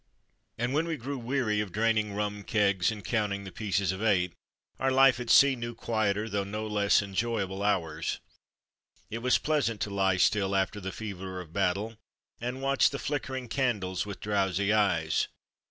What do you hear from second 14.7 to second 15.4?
eyes.